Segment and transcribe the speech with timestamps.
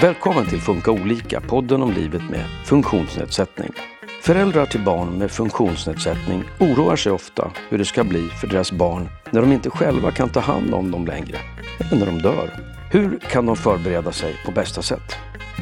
[0.00, 3.72] Välkommen till Funka olika, podden om livet med funktionsnedsättning.
[4.22, 9.08] Föräldrar till barn med funktionsnedsättning oroar sig ofta hur det ska bli för deras barn
[9.30, 11.38] när de inte själva kan ta hand om dem längre,
[11.78, 12.50] eller när de dör.
[12.90, 15.16] Hur kan de förbereda sig på bästa sätt?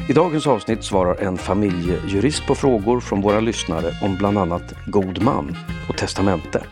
[0.09, 5.21] I dagens avsnitt svarar en familjejurist på frågor från våra lyssnare om bland annat god
[5.21, 5.57] man
[5.89, 6.63] och testamente.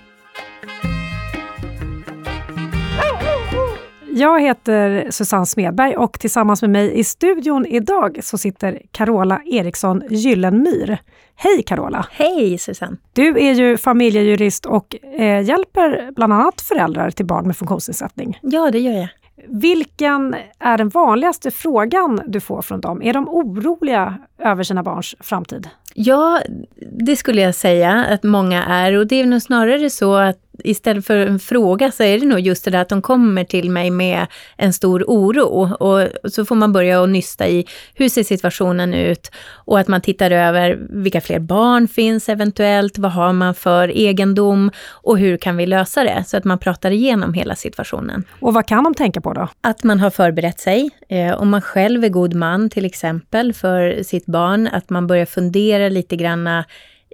[4.16, 10.04] Jag heter Susanne Smedberg och tillsammans med mig i studion idag så sitter Carola Eriksson
[10.10, 10.98] Gyllenmyr.
[11.36, 12.06] Hej Carola!
[12.12, 12.98] Hej Susanne!
[13.14, 18.40] Du är ju familjejurist och eh, hjälper bland annat föräldrar till barn med funktionsnedsättning.
[18.42, 19.08] Ja, det gör jag.
[19.48, 23.02] Vilken är den vanligaste frågan du får från dem?
[23.02, 25.70] Är de oroliga över sina barns framtid?
[25.94, 26.42] Ja,
[26.92, 31.06] det skulle jag säga att många är och det är nog snarare så att istället
[31.06, 33.92] för en fråga så är det nog just det där att de kommer till mig
[33.92, 35.76] med en stor oro.
[35.80, 40.02] Och så får man börja och nysta i hur ser situationen ut och att man
[40.02, 45.58] tittar över vilka fler barn finns eventuellt, vad har man för egendom och hur kan
[45.58, 46.24] vi lösa det?
[46.28, 48.24] Så att man pratar igenom hela situationen.
[48.40, 49.48] Och vad kan de tänka på då?
[49.62, 50.90] Att man har förberett sig.
[51.10, 55.26] Eh, om man själv är god man till exempel för sitt barn, att man börjar
[55.26, 56.66] fundera lite granna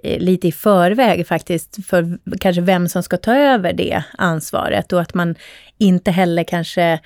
[0.02, 5.00] eh, lite i förväg faktiskt för kanske vem som ska ta över det ansvaret och
[5.00, 5.34] att man
[5.78, 7.00] inte heller kanske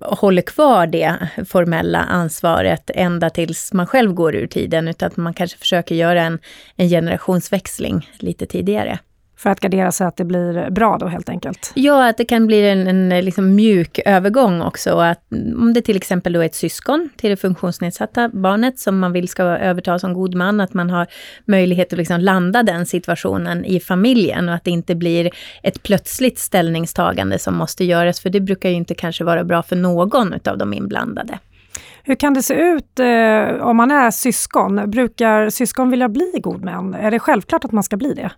[0.00, 1.16] håller kvar det
[1.48, 6.22] formella ansvaret ända tills man själv går ur tiden, utan att man kanske försöker göra
[6.22, 6.38] en,
[6.76, 8.98] en generationsväxling lite tidigare.
[9.36, 11.72] För att gardera sig att det blir bra då helt enkelt?
[11.74, 14.90] Ja, att det kan bli en, en liksom mjuk övergång också.
[14.98, 15.22] Att
[15.56, 19.28] om det till exempel då är ett syskon till det funktionsnedsatta barnet som man vill
[19.28, 21.06] ska överta som god man, att man har
[21.44, 25.30] möjlighet att liksom landa den situationen i familjen och att det inte blir
[25.62, 29.76] ett plötsligt ställningstagande som måste göras, för det brukar ju inte kanske vara bra för
[29.76, 31.38] någon av de inblandade.
[32.06, 34.90] Hur kan det se ut eh, om man är syskon?
[34.90, 36.94] Brukar syskon vilja bli god män?
[36.94, 38.30] Är det självklart att man ska bli det?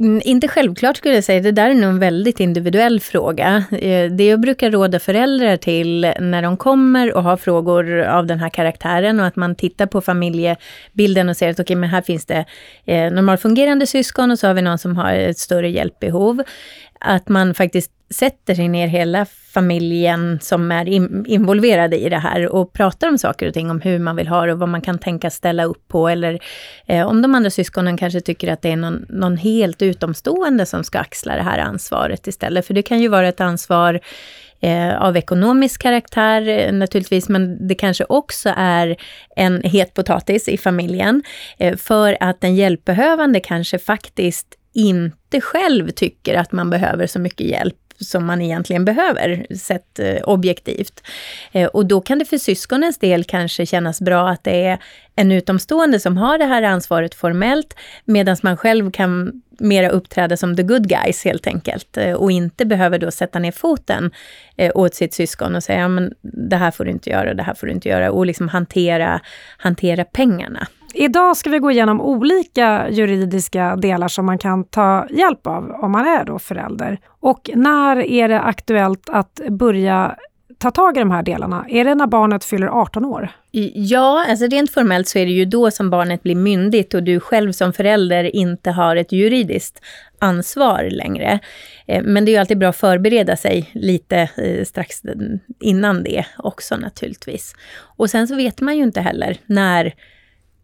[0.00, 3.64] Mm, inte självklart skulle jag säga, det där är nog en väldigt individuell fråga.
[3.70, 8.38] Eh, det jag brukar råda föräldrar till när de kommer och har frågor av den
[8.38, 12.02] här karaktären och att man tittar på familjebilden och ser att okej, okay, men här
[12.02, 12.44] finns det
[12.84, 16.42] eh, normalfungerande syskon och så har vi någon som har ett större hjälpbehov
[17.00, 22.48] att man faktiskt sätter sig ner hela familjen som är in, involverade i det här
[22.48, 24.80] och pratar om saker och ting, om hur man vill ha det och vad man
[24.80, 26.08] kan tänka ställa upp på.
[26.08, 26.38] Eller
[26.86, 30.84] eh, om de andra syskonen kanske tycker att det är någon, någon helt utomstående som
[30.84, 32.66] ska axla det här ansvaret istället.
[32.66, 34.00] För det kan ju vara ett ansvar
[34.60, 38.96] eh, av ekonomisk karaktär eh, naturligtvis, men det kanske också är
[39.36, 41.22] en het potatis i familjen.
[41.58, 47.46] Eh, för att den hjälpbehövande kanske faktiskt inte själv tycker att man behöver så mycket
[47.46, 51.02] hjälp som man egentligen behöver, sett eh, objektivt.
[51.52, 54.78] Eh, och då kan det för syskonens del kanske kännas bra att det är
[55.16, 57.74] en utomstående som har det här ansvaret formellt,
[58.04, 62.66] medan man själv kan mera uppträda som the good guys helt enkelt eh, och inte
[62.66, 64.10] behöver då sätta ner foten
[64.74, 67.54] åt sitt syskon och säga, ja, men det här får du inte göra, det här
[67.54, 69.20] får du inte göra och liksom hantera,
[69.56, 70.68] hantera pengarna.
[70.94, 75.92] Idag ska vi gå igenom olika juridiska delar som man kan ta hjälp av om
[75.92, 76.98] man är då förälder.
[77.20, 80.16] Och när är det aktuellt att börja
[80.58, 81.66] ta tag i de här delarna?
[81.68, 83.28] Är det när barnet fyller 18 år?
[83.74, 87.20] Ja, alltså rent formellt så är det ju då som barnet blir myndigt och du
[87.20, 89.80] själv som förälder inte har ett juridiskt
[90.18, 91.38] ansvar längre.
[91.86, 95.02] Eh, men det är ju alltid bra att förbereda sig lite eh, strax
[95.60, 97.54] innan det också naturligtvis.
[97.96, 99.94] Och sen så vet man ju inte heller när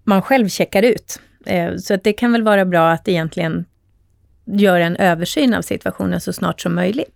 [0.06, 1.21] man själv checkar ut.
[1.47, 3.65] Eh, så att det kan väl vara bra att egentligen
[4.44, 7.09] göra en översyn av situationen så snart som möjligt.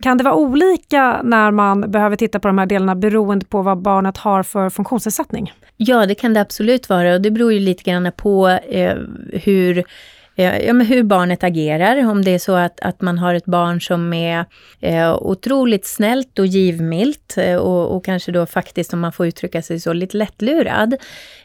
[0.00, 3.78] Kan det vara olika när man behöver titta på de här delarna beroende på vad
[3.78, 5.52] barnet har för funktionsnedsättning?
[5.76, 8.96] Ja, det kan det absolut vara och det beror ju lite grann på eh,
[9.32, 9.84] hur
[10.38, 12.10] Eh, ja, men hur barnet agerar.
[12.10, 14.44] Om det är så att, att man har ett barn som är
[14.80, 19.62] eh, otroligt snällt och givmilt eh, och, och, kanske då faktiskt, om man får uttrycka
[19.62, 20.96] sig så, lite lättlurad.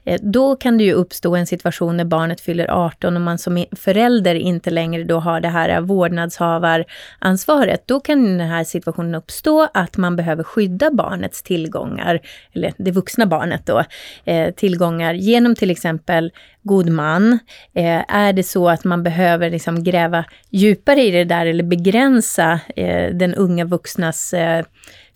[0.04, 3.66] Eh, då kan det ju uppstå en situation när barnet fyller 18 och man som
[3.72, 7.84] förälder inte längre då har det här vårdnadshavaransvaret.
[7.86, 12.20] Då kan den här situationen uppstå att man behöver skydda barnets tillgångar,
[12.54, 13.84] eller det vuxna barnet då,
[14.26, 16.32] eh, tillgångar genom till exempel
[16.64, 17.40] god man.
[17.74, 22.60] Eh, är det så att man behöver liksom gräva djupare i det där eller begränsa
[22.76, 24.66] eh, den unga vuxnas eh,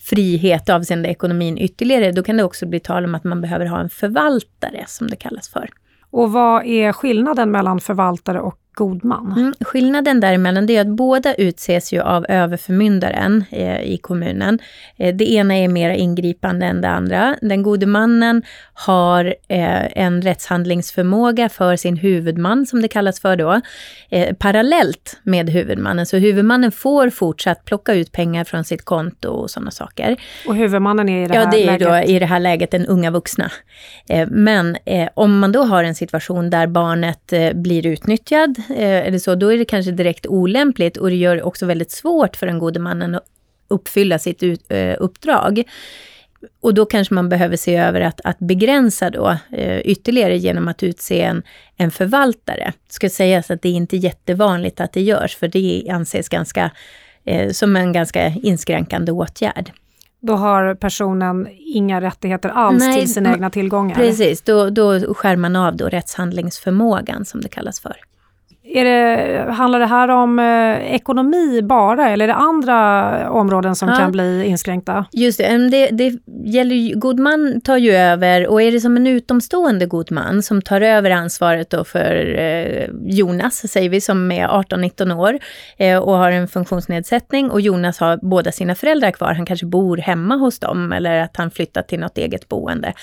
[0.09, 3.79] frihet avseende ekonomin ytterligare, då kan det också bli tal om att man behöver ha
[3.79, 5.69] en förvaltare, som det kallas för.
[6.11, 9.31] Och vad är skillnaden mellan förvaltare och god man?
[9.37, 14.59] Mm, skillnaden däremellan är att båda utses ju av överförmyndaren eh, i kommunen.
[14.97, 17.35] Eh, det ena är mer ingripande än det andra.
[17.41, 18.43] Den gode mannen
[18.73, 23.61] har eh, en rättshandlingsförmåga för sin huvudman, som det kallas för då,
[24.09, 26.05] eh, parallellt med huvudmannen.
[26.05, 30.15] Så huvudmannen får fortsatt plocka ut pengar från sitt konto och sådana saker.
[30.47, 31.87] Och huvudmannen är i det här Ja, det är läget?
[31.87, 33.51] då i det här läget den unga vuxna.
[34.09, 39.35] Eh, men eh, om man då har en situation där barnet blir utnyttjad, eller så,
[39.35, 42.59] då är det kanske direkt olämpligt och det gör det också väldigt svårt för den
[42.59, 43.23] gode mannen att
[43.67, 45.63] uppfylla sitt ut, eh, uppdrag.
[46.61, 50.83] Och då kanske man behöver se över att, att begränsa då eh, ytterligare genom att
[50.83, 51.43] utse en,
[51.77, 52.73] en förvaltare.
[52.87, 56.71] Det ska sägas att det är inte jättevanligt att det görs, för det anses ganska,
[57.23, 59.71] eh, som en ganska inskränkande åtgärd.
[60.19, 63.95] Då har personen inga rättigheter alls Nej, till sina egna tillgångar?
[63.95, 67.95] Precis, då, då skär man av då rättshandlingsförmågan som det kallas för.
[68.67, 73.89] Är det, handlar det här om eh, ekonomi bara, eller är det andra områden som
[73.89, 73.95] Ja.
[73.95, 75.05] kan bli inskränkta?
[75.11, 78.97] Just det, det, det gäller ju, god man tar ju över och är det som
[78.97, 84.31] en utomstående god man som tar över ansvaret då för eh, Jonas, säger vi, som
[84.31, 85.39] är 18-19 år
[85.77, 89.97] eh, och har en funktionsnedsättning och Jonas har båda sina föräldrar kvar, han kanske bor
[89.97, 92.93] hemma hos dem eller att han flyttat till något eget boende.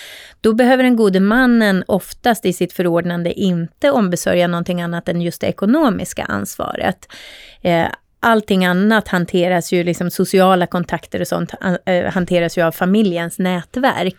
[0.41, 5.41] Då behöver den gode mannen oftast i sitt förordnande inte ombesörja någonting annat än just
[5.41, 7.08] det ekonomiska ansvaret.
[7.62, 7.88] Eh,
[8.24, 11.54] Allting annat hanteras ju, liksom sociala kontakter och sånt,
[11.84, 14.16] eh, hanteras ju av familjens nätverk.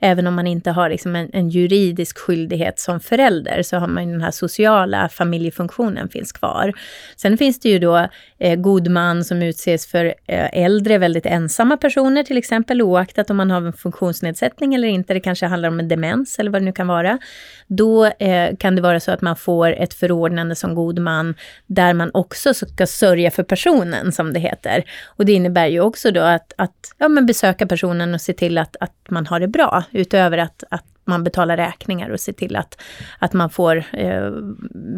[0.00, 4.06] Även om man inte har liksom en, en juridisk skyldighet som förälder, så har man
[4.06, 6.72] ju den här sociala familjefunktionen finns kvar.
[7.16, 8.08] Sen finns det ju då
[8.38, 13.36] eh, god man som utses för eh, äldre, väldigt ensamma personer till exempel, oaktat om
[13.36, 15.14] man har en funktionsnedsättning eller inte.
[15.14, 17.18] Det kanske handlar om en demens eller vad det nu kan vara.
[17.66, 21.34] Då eh, kan det vara så att man får ett förordnande som god man,
[21.66, 24.84] där man också ska sörja för personen, som det heter.
[25.06, 28.58] Och det innebär ju också då att, att ja, men besöka personen och se till
[28.58, 32.56] att, att man har det bra, utöver att, att man betalar räkningar och ser till
[32.56, 32.80] att,
[33.18, 34.30] att man får eh,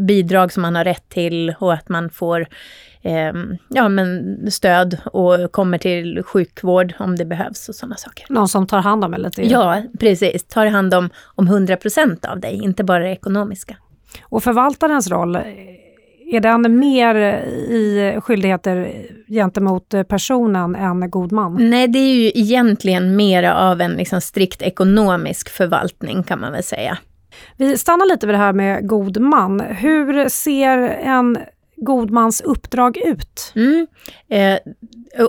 [0.07, 2.47] bidrag som man har rätt till och att man får
[3.03, 3.33] eh,
[3.69, 8.27] ja, men stöd och kommer till sjukvård om det behövs och sådana saker.
[8.29, 9.51] Någon som tar hand om eller till?
[9.51, 10.45] Ja, precis.
[10.45, 13.77] Tar hand om, om 100% av dig, inte bara det ekonomiska.
[14.23, 15.39] Och förvaltarens roll,
[16.31, 18.93] är den mer i skyldigheter
[19.29, 21.71] gentemot personen än god man?
[21.71, 26.63] Nej, det är ju egentligen mera av en liksom strikt ekonomisk förvaltning kan man väl
[26.63, 26.99] säga.
[27.57, 29.61] Vi stannar lite vid det här med god man.
[29.61, 31.39] Hur ser en
[31.77, 33.53] god mans uppdrag ut?
[33.57, 33.87] Mm.
[34.29, 34.59] Eh,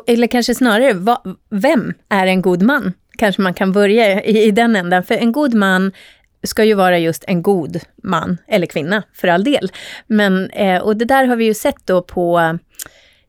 [0.08, 2.94] eller kanske snarare, va, vem är en god man?
[3.18, 5.04] Kanske man kan börja i, i den ändan.
[5.04, 5.92] För en god man
[6.44, 9.72] ska ju vara just en god man, eller kvinna för all del.
[10.08, 12.58] Men, eh, och det där har vi ju sett då på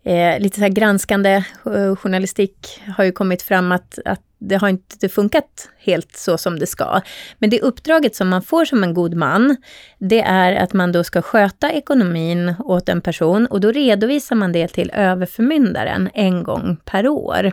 [0.05, 4.69] eh, lite så här granskande eh, journalistik har ju kommit fram att, att det har
[4.69, 7.01] inte funkat helt så som det ska.
[7.39, 9.57] Men det uppdraget som man får som en god man,
[9.99, 14.53] det är att man då ska sköta ekonomin åt en person och då redovisar man
[14.53, 17.53] det till överförmyndaren en gång per år.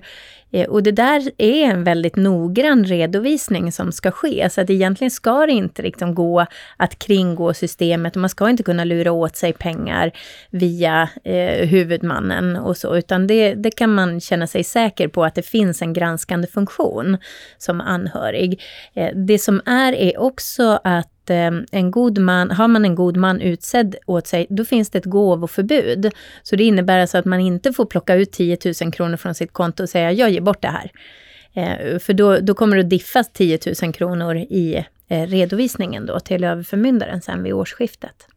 [0.56, 5.12] Eh, och det där är en väldigt noggrann redovisning som ska ske, så att egentligen
[5.12, 6.46] ska det inte liksom gå
[6.78, 8.16] att kringgå systemet.
[8.16, 10.12] Och man ska inte kunna lura åt sig pengar
[10.50, 15.36] via eh, huvudmannen och så, utan det, det kan man känna sig säker på att
[15.36, 17.18] det finns en granskande funktion
[17.57, 18.62] som anhörig.
[18.94, 23.18] Eh, det som är är också att eh, en god man, har man en god
[23.18, 26.12] man utsedd åt sig, då finns det ett gåvoförbud.
[26.44, 29.54] Så det innebär alltså att man inte får plocka ut 10 000 kronor från sitt
[29.54, 30.92] konto och säga jag ger bort det här.
[31.54, 36.20] Eh, för då, då kommer det att diffas 10 000 kronor i eh, redovisningen då
[36.20, 38.28] till överförmyndaren sen vid årsskiftet.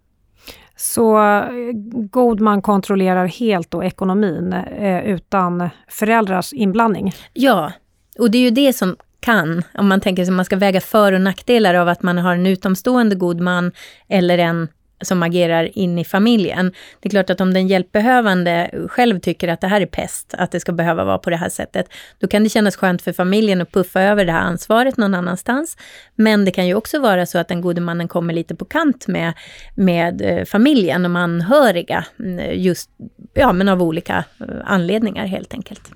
[0.77, 1.49] Så eh,
[1.93, 7.13] god man kontrollerar helt då ekonomin eh, utan föräldrars inblandning.
[7.33, 7.73] Ja,
[8.19, 10.81] och det är ju det som kan, om man tänker sig att man ska väga
[10.81, 13.73] för och nackdelar av att man har en utomstående god man
[14.09, 14.69] eller en
[15.01, 16.73] som agerar in i familjen.
[17.01, 20.51] Det är klart att om den hjälpbehövande själv tycker att det här är pest, att
[20.51, 21.87] det ska behöva vara på det här sättet,
[22.19, 25.77] då kan det kännas skönt för familjen att puffa över det här ansvaret någon annanstans.
[26.15, 29.07] Men det kan ju också vara så att den gode mannen kommer lite på kant
[29.07, 29.33] med,
[29.75, 32.91] med eh, familjen och anhöriga, mm, just
[33.35, 35.91] ja, men av olika eh, anledningar helt enkelt.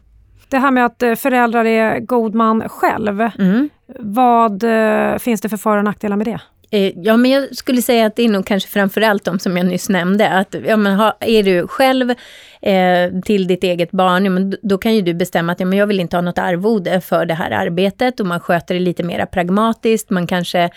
[0.52, 3.68] Det här med att eh, föräldrar är god man själv, Mm.
[3.99, 6.38] vad eh, finns det för för och nackdelar med det?
[6.71, 9.66] Eh, Ja, men jag skulle säga att det är nog kanske framförallt de som jag
[9.66, 10.28] nyss nämnde.
[10.28, 12.14] Att, ja, men ha, är du själv
[12.62, 15.78] eh, till ditt eget barn, ja, men då kan ju du bestämma att ja, men
[15.78, 19.02] jag vill inte ha något arvode för det här arbetet och man sköter det lite
[19.02, 20.11] mer pragmatiskt.
[20.11, 20.71] Man kanske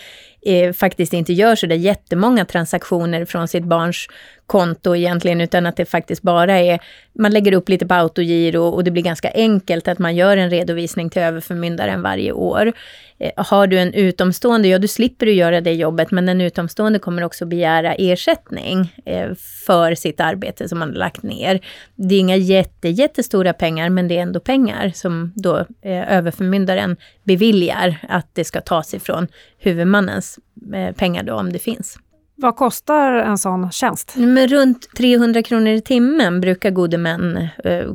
[0.45, 4.07] eh, faktiskt inte gör så där jättemånga transaktioner från sitt barns
[4.45, 6.79] konto egentligen, utan att det faktiskt bara är,
[7.13, 10.49] man lägger upp lite på autogiro och det blir ganska enkelt att man gör en
[10.49, 12.73] redovisning till överförmyndaren varje år.
[13.19, 16.99] Eh, har du en utomstående, ja du slipper du göra det jobbet, men en utomstående
[16.99, 19.29] kommer också begära ersättning eh,
[19.65, 21.59] för sitt arbete som man har lagt ner.
[21.95, 26.97] Det är inga jätte, jättestora pengar, men det är ändå pengar som då eh, överförmyndaren
[27.23, 29.27] beviljar att det ska tas ifrån
[29.57, 30.39] huvudmannens
[30.73, 31.97] eh, pengar då, om det finns.
[32.37, 34.13] Vad kostar en sån tjänst?
[34.15, 37.85] Men runt 300 kronor i timmen brukar gode män eh,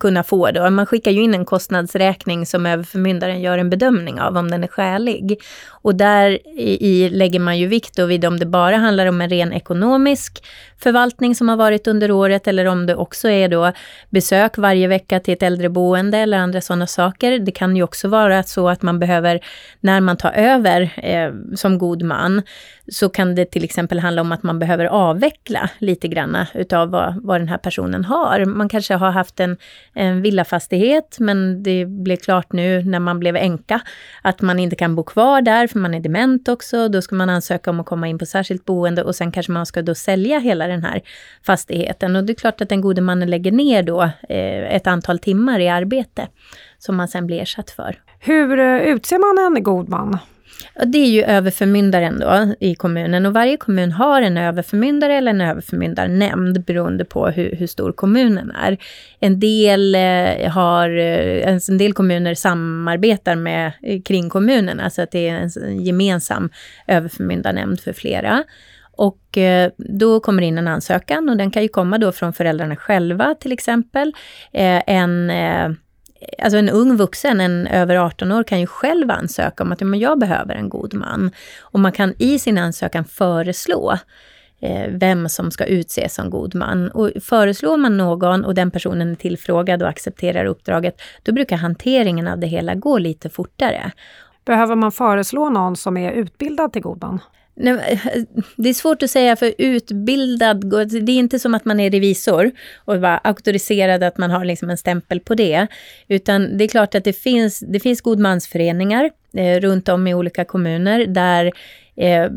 [0.00, 0.50] kunna få.
[0.50, 0.70] Då.
[0.70, 4.68] Man skickar ju in en kostnadsräkning som överförmyndaren gör en bedömning av om den är
[4.68, 5.40] skälig.
[5.68, 9.20] Och där i, i lägger man ju vikt då vid om det bara handlar om
[9.20, 10.44] en ren ekonomisk
[10.78, 13.72] förvaltning som har varit under året eller om det också är då
[14.10, 17.38] besök varje vecka till ett äldreboende eller andra sådana saker.
[17.38, 19.40] Det kan ju också vara så att man behöver,
[19.80, 22.42] när man tar över eh, som god man,
[22.88, 27.22] så kan det till exempel handla om att man behöver avveckla lite granna utav vad,
[27.22, 28.44] vad den här personen har.
[28.44, 29.56] Man kanske har haft en,
[29.94, 33.80] en villafastighet men det blev klart nu när man blev änka
[34.22, 36.88] att man inte kan bo kvar där för man är dement också.
[36.88, 39.66] Då ska man ansöka om att komma in på särskilt boende och sen kanske man
[39.66, 41.00] ska då sälja hela den här
[41.46, 42.16] fastigheten.
[42.16, 45.60] Och det är klart att den gode mannen lägger ner då eh, ett antal timmar
[45.60, 46.28] i arbete
[46.78, 48.00] som man sen blir ersatt för.
[48.18, 50.18] Hur eh, utser man en god man?
[50.86, 55.40] Det är ju överförmyndaren då i kommunen och varje kommun har en överförmyndare eller en
[55.40, 58.78] överförmyndarnämnd beroende på hur, hur stor kommunen är.
[59.20, 65.10] En del, eh, har, eh, alltså en del kommuner samarbetar med eh, kringkommunerna så att
[65.10, 66.50] det är en gemensam
[66.86, 68.44] överförmyndarnämnd för flera.
[68.96, 72.76] Och eh, då kommer in en ansökan och den kan ju komma då från föräldrarna
[72.76, 74.12] själva till exempel.
[74.86, 75.30] En
[76.38, 79.98] alltså en ung vuxen, en över 18 år, kan ju själv ansöka om att men
[80.00, 81.30] jag behöver en god man.
[81.60, 83.98] Och man kan i sin ansökan föreslå
[84.60, 86.88] eh, vem som ska utses som god man.
[86.90, 92.28] Och föreslår man någon och den personen är tillfrågad och accepterar uppdraget, då brukar hanteringen
[92.28, 93.92] av det hela gå lite fortare.
[94.44, 97.20] Behöver man föreslå någon som är utbildad till god man?
[97.54, 98.00] Nej,
[98.56, 102.50] det är svårt att säga för utbildad, det är inte som att man är revisor
[102.84, 105.66] och bara auktoriserad att man har liksom en stämpel på det.
[106.08, 110.44] Utan det är klart att det finns, det finns godmansföreningar eh, runt om i olika
[110.44, 111.52] kommuner där
[111.96, 112.30] eh,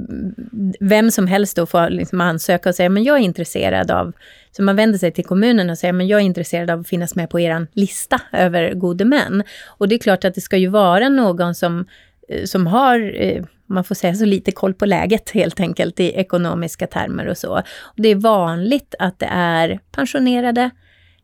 [0.79, 4.13] vem som helst då får liksom ansöka och säga men jag är intresserad av,
[4.51, 7.15] så man vänder sig till kommunen och säger men jag är intresserad av att finnas
[7.15, 9.43] med på er lista över gode män.
[9.65, 11.85] Och det är klart att det ska ju vara någon som,
[12.29, 16.11] eh, som har eh, man får säga så lite koll på läget helt enkelt i
[16.11, 17.57] ekonomiska termer och så.
[17.81, 20.69] Och det är vanligt att det är pensionerade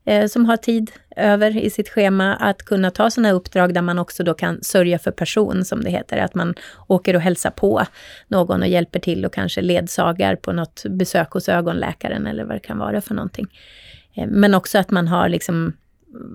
[0.04, 3.98] eh, som har tid över i sitt schema att kunna ta sådana uppdrag där man
[3.98, 6.16] också då kan sörja för person, som det heter.
[6.18, 6.54] Att man
[6.86, 7.82] åker och hälsar på
[8.28, 12.60] någon och hjälper till och kanske ledsagar på något besök hos ögonläkaren eller vad det
[12.60, 13.46] kan vara för någonting.
[14.14, 15.72] Eh, men också att man har liksom,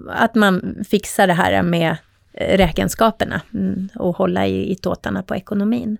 [0.09, 1.97] att man fixar det här med
[2.39, 5.97] räkenskaperna mm, och hålla i, i tåtarna på ekonomin.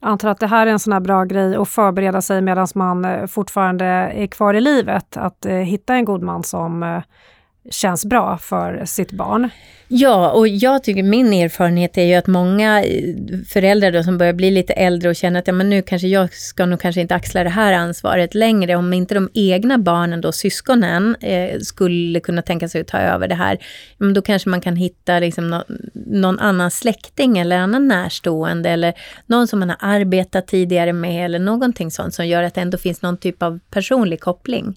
[0.00, 2.66] Jag antar att det här är en sån här bra grej att förbereda sig medan
[2.74, 5.16] man eh, fortfarande är kvar i livet.
[5.16, 7.02] Att eh, hitta en god man som eh,
[7.70, 9.50] känns bra för sitt barn.
[9.92, 13.14] Ja, och jag tycker min erfarenhet är ju att många eh,
[13.48, 16.34] föräldrar då som börjar bli lite äldre och känner att ja, men nu kanske jag
[16.34, 18.76] ska nog kanske inte axla det här ansvaret längre.
[18.76, 23.28] Om inte de egna barnen, då syskonen, eh, skulle kunna tänka sig att ta över
[23.28, 23.58] det här,
[23.98, 25.62] men då kanske man kan hitta liksom no
[25.94, 28.94] någon annan släkting eller annan närstående eller
[29.26, 32.78] någon som man har arbetat tidigare med eller någonting sånt som gör att det ändå
[32.78, 34.76] finns någon typ av personlig koppling.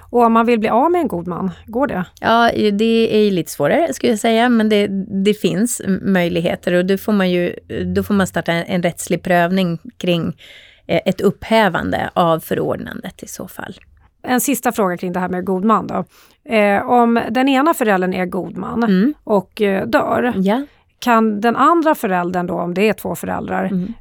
[0.00, 2.04] Och om man vill bli av med en god man, går det?
[2.20, 4.86] Ja, det är lite svårare skulle jag säga, men det,
[5.24, 7.54] det finns möjligheter och då får man ju
[7.94, 10.36] då får man starta en, en rättslig prövning kring
[10.86, 13.74] eh, ett upphävande av förordnandet i så fall.
[14.22, 16.04] En sista fråga kring det här med god man då.
[16.54, 19.14] Eh, om den ena föräldern är god man mm.
[19.24, 20.62] och eh, dör, ja.
[20.98, 23.92] kan den andra föräldern då, om det är två föräldrar, mm.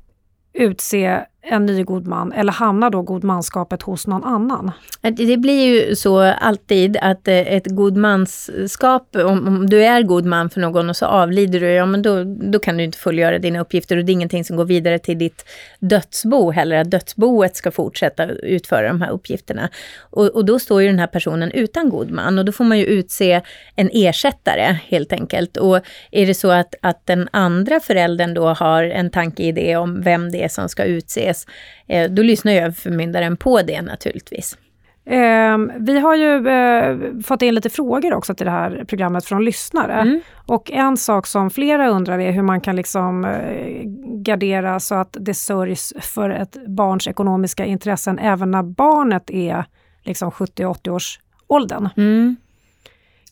[0.53, 4.71] utse en ny god man eller hamnar då godmanskapet hos någon annan?
[5.01, 10.50] Det blir ju så alltid att eh, ett godmanskap, om, om du är god man
[10.50, 13.60] för någon och så avlider du, ja men då, då kan du inte fullgöra dina
[13.60, 15.45] uppgifter och det är ingenting som går vidare till ditt
[15.79, 19.69] dödsbo heller, att dödsboet ska fortsätta utföra de här uppgifterna.
[20.00, 22.79] Och, och då står ju den här personen utan god man och då får man
[22.79, 23.41] ju utse
[23.75, 25.57] en ersättare helt enkelt.
[25.57, 25.79] Och
[26.12, 30.01] är det så att, att den andra föräldern då har en tanke i det om
[30.01, 31.47] vem det är som ska utses ses,
[31.88, 34.57] eh, då lyssnar ju överförmyndaren på det naturligtvis.
[35.05, 39.45] Eh, vi har ju eh, fått in lite frågor också till det här programmet från
[39.45, 39.93] lyssnare.
[39.93, 40.21] Mm.
[40.45, 43.81] Och en sak som flera undrar är hur man kan liksom eh,
[44.21, 49.65] gardera så att det sörjs för ett barns ekonomiska intressen även när barnet är
[50.03, 51.89] liksom 70-80 års åldern.
[51.97, 52.35] Mm.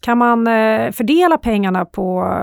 [0.01, 2.35] Kan man eh, fördela pengarna på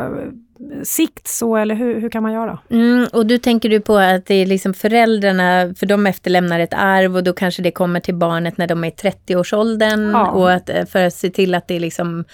[0.82, 2.58] sikt så, eller hur, hur kan man göra?
[2.70, 6.74] Mm, och du tänker du på att det är liksom föräldrarna, för de efterlämnar ett
[6.74, 10.30] arv och då kanske det kommer till barnet när de är i 30-årsåldern ja.
[10.30, 12.24] och att, eh, för att se till att det liksom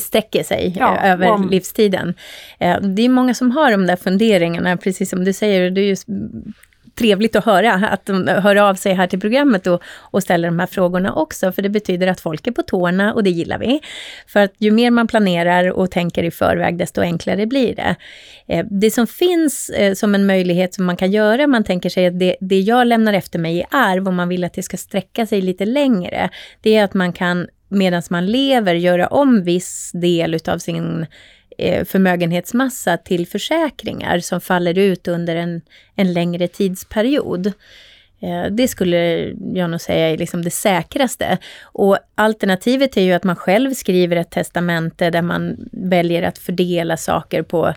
[0.00, 1.48] sträcker sig ja, över om...
[1.50, 2.14] livstiden.
[2.58, 5.84] Eh, det är många som har de där funderingarna, precis som du säger, det är
[5.84, 5.96] ju
[6.98, 10.58] trevligt att höra, att de hör av sig här till programmet och, och ställer de
[10.58, 13.80] här frågorna också, för det betyder att folk är på tårna och det gillar vi.
[14.26, 17.96] För att ju mer man planerar och tänker i förväg, desto enklare blir det.
[18.48, 22.06] Eh, det som finns eh, som en möjlighet som man kan göra, man tänker sig
[22.06, 24.76] att det, det jag lämnar efter mig i arv, om man vill att det ska
[24.76, 26.30] sträcka sig lite längre,
[26.62, 31.06] det är att man kan medan man lever göra om viss del utav sin
[31.58, 35.60] Eh, förmögenhetsmassa till försäkringar som faller ut under en,
[35.94, 37.52] en längre tidsperiod.
[38.20, 38.96] Eh, det skulle
[39.54, 41.38] jag nog säga är liksom det säkraste.
[41.62, 46.96] Och alternativet är ju att man själv skriver ett testamente där man väljer att fördela
[46.96, 47.74] saker på,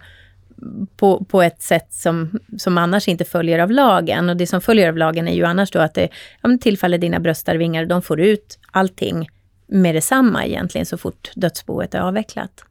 [0.96, 4.30] på, på ett sätt som, som annars inte följer av lagen.
[4.30, 6.10] Och det som följer av lagen är ju annars då att det
[6.42, 9.30] ja, tillfaller dina bröstarvingar, de får ut allting
[9.68, 12.64] med detsamma egentligen så fort dödsboet är avvecklat.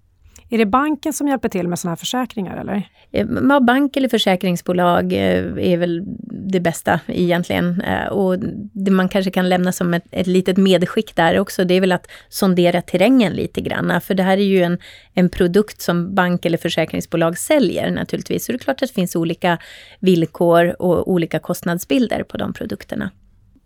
[0.51, 2.89] Är det banken som hjälper till med sådana här försäkringar eller?
[3.13, 6.03] Eh, ja, bank eller försäkringsbolag eh, är väl
[6.51, 7.81] det bästa egentligen.
[7.81, 8.39] Eh, och
[8.73, 11.93] det man kanske kan lämna som ett, ett litet medskick där också, det är väl
[11.93, 14.01] att sondera terrängen lite grann.
[14.01, 14.79] För det här är ju en,
[15.15, 18.45] en produkt som bank eller försäkringsbolag säljer naturligtvis.
[18.45, 19.59] Så det är klart att det finns olika
[20.01, 23.11] villkor och olika kostnadsbilder på de produkterna.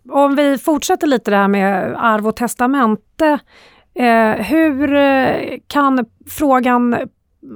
[0.09, 3.39] Om vi fortsätter lite där med arv och testamente.
[3.95, 5.35] Eh, hur eh,
[5.67, 6.97] kan frågan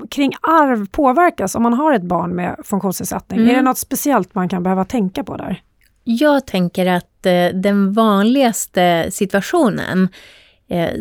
[0.09, 3.39] kring arv påverkas om man har ett barn med funktionsnedsättning?
[3.39, 3.51] Mm.
[3.51, 5.61] Är det något speciellt man kan behöva tänka på där?
[6.03, 10.09] Jag tänker att eh, den vanligaste situationen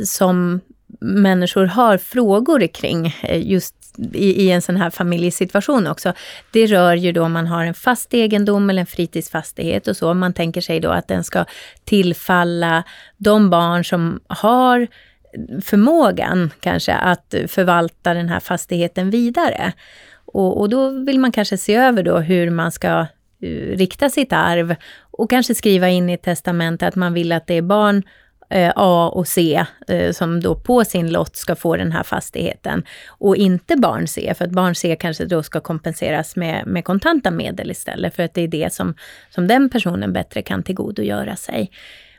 [0.05, 0.61] som
[1.01, 6.13] människor har frågor kring just i, i, en sån här familjesituation också.
[6.53, 10.15] Det rör ju då om man har en fast egendom eller en fritidsfastighet och så.
[10.15, 11.45] Man tänker sig då att den ska
[11.85, 12.83] tillfalla
[13.17, 14.87] de barn som har
[15.63, 19.73] förmågan kanske att förvalta den här fastigheten vidare.
[20.25, 23.01] Och, och då vill man kanske se över då hur man ska
[23.45, 24.75] uh, rikta sitt arv
[25.11, 27.97] och kanske skriva in i testamentet att man vill att det är barn
[28.55, 32.85] uh, A och C uh, som då på sin lott ska få den här fastigheten.
[33.09, 37.31] Och inte barn C, för att barn C kanske då ska kompenseras med, med kontanta
[37.31, 38.95] medel istället, för att det är det som,
[39.31, 41.71] som den personen bättre kan tillgodogöra sig.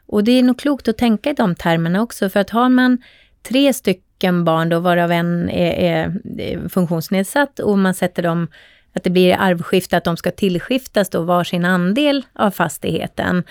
[0.07, 2.97] Och det är nog klokt att tänka i de termerna också, för att har man
[3.43, 8.47] tre stycken barn då, varav en är, är, eh, funktionsnedsatt och man sätter dem
[8.93, 13.43] att det blir arvskifte, att de ska tillskiftas då varsin andel av fastigheten.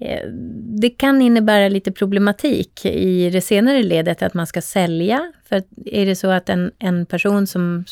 [0.00, 0.28] Eh,
[0.80, 5.32] det kan innebära lite problematik i det senare ledet att man ska sälja.
[5.48, 7.84] För är det så att en, en person som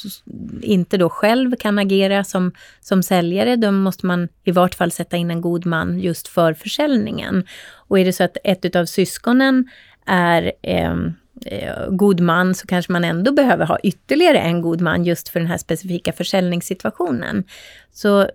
[0.63, 5.17] inte då själv kan agera som, som säljare, då måste man i vart fall sätta
[5.17, 7.45] in en god man just för försäljningen.
[7.89, 9.69] Och är det så att ett av syskonen
[10.07, 11.13] är ehm,
[11.47, 15.41] eh, god man så kanske man ändå behöver ha ytterligare en god man just för
[15.41, 17.45] den här specifika försäljningssituationen.
[17.93, 18.29] Så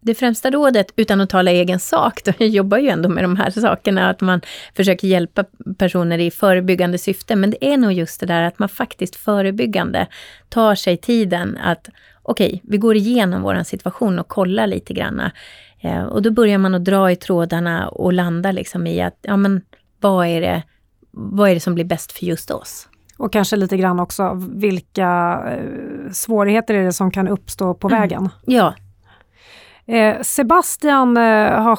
[0.00, 3.36] det främsta rådet, utan att tala egen sak, då, jag jobbar ju ändå med de
[3.36, 4.40] här sakerna, att man
[4.76, 5.44] försöker hjälpa
[5.78, 10.06] personer i förebyggande syfte, men det är nog just det där att man faktiskt förebyggande
[10.48, 11.88] tar sig tiden att
[12.22, 15.32] okej, okay, vi går igenom vår situation och kollar lite granna.
[15.80, 19.36] Eh, och då börjar man att dra i trådarna och landa liksom i att, ja
[19.36, 19.62] men
[20.00, 20.62] vad är det,
[21.10, 22.88] vad är det som blir bäst för just oss?
[23.16, 28.00] Och kanske lite grann också vilka eh, svårigheter är det som kan uppstå på mm.
[28.00, 28.28] vägen?
[28.46, 28.74] Ja,
[30.22, 31.76] Sebastian eh, har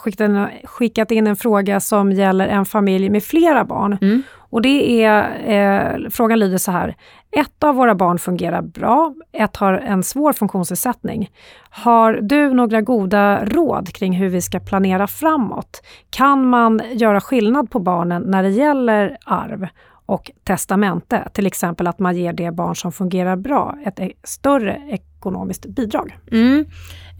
[0.67, 3.97] skickat in, en fråga som gäller en familj med flera barn.
[4.01, 4.23] Mm.
[4.51, 6.95] Och det är, eh, frågan lyder så här.
[7.31, 11.29] Ett av våra barn fungerar bra, ett har en svår funktionsnedsättning.
[11.69, 15.81] Har du några goda råd kring hur vi ska planera framåt?
[16.09, 19.67] Kan man göra skillnad på barnen när det gäller arv
[20.05, 21.29] och testamente?
[21.33, 24.81] Till exempel att man ger det barn som fungerar bra ett e-, större
[25.21, 26.17] ekonomiskt bidrag.
[26.31, 26.65] Mm.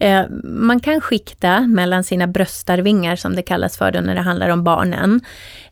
[0.02, 4.64] Eh, man kan skikta mellan sina bröstarvingar, som det kallas för när det handlar om
[4.64, 5.20] barnen.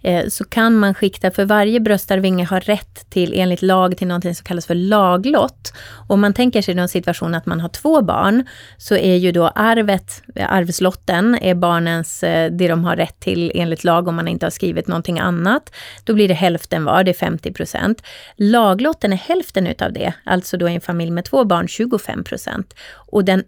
[0.02, 4.34] Eh, så kan man skikta, för varje bröstarvinge har rätt till, enligt lag, till någonting
[4.34, 5.72] som kallas för laglott.
[6.08, 9.48] Om man tänker sig en situation att man har två barn, så är ju då
[9.48, 14.46] arvet, arvslotten, är barnens, eh, det de har rätt till enligt lag om man inte
[14.46, 15.74] har skrivit någonting annat.
[16.04, 18.02] Då blir det hälften var, det är 50 procent.
[18.36, 22.24] Laglotten är hälften utav det, alltså då i en familj med två barn 25 25
[22.24, 22.74] procent.
[23.12, 23.44] Och den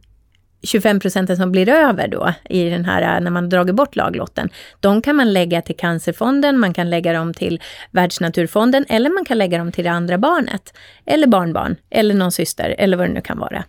[0.62, 4.48] 25 procenten som blir över då i den här, eh, när man dragit bort laglotten,
[4.80, 9.38] de kan man lägga till Cancerfonden, man kan lägga dem till Världsnaturfonden eller man kan
[9.38, 10.72] lägga dem till det andra barnet.
[11.06, 13.64] Eller barnbarn, eller någon syster, eller vad det nu kan vara.